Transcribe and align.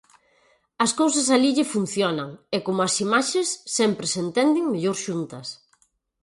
As 0.85 0.91
cousas 1.01 1.27
alí 1.35 1.49
lle 1.57 1.71
funcionan 1.75 2.29
e 2.55 2.57
como 2.65 2.79
as 2.87 2.95
imaxes 3.05 3.47
sempre 3.77 4.05
se 4.11 4.19
entenden 4.25 4.71
mellor 4.73 4.97
xuntas. 5.05 5.47